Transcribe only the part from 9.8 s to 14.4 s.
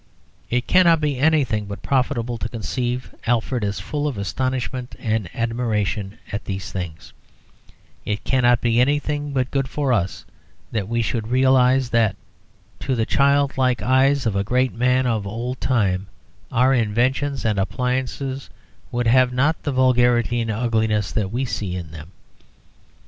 us that we should realise that to the childlike eyes of